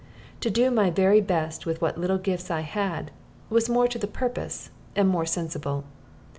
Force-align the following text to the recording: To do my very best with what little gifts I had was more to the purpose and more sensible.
To 0.39 0.49
do 0.49 0.71
my 0.71 0.89
very 0.89 1.21
best 1.21 1.67
with 1.67 1.79
what 1.79 1.95
little 1.95 2.17
gifts 2.17 2.49
I 2.49 2.61
had 2.61 3.11
was 3.51 3.69
more 3.69 3.87
to 3.87 3.99
the 3.99 4.07
purpose 4.07 4.71
and 4.95 5.07
more 5.07 5.27
sensible. 5.27 5.83